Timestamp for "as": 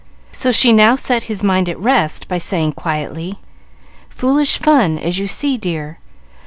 4.97-5.19